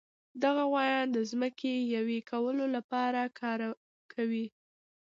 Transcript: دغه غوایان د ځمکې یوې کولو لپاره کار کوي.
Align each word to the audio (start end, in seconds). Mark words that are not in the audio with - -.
دغه 0.43 0.63
غوایان 0.71 1.07
د 1.13 1.17
ځمکې 1.31 1.73
یوې 1.95 2.19
کولو 2.31 2.65
لپاره 2.75 3.21
کار 3.39 3.59
کوي. 4.13 4.47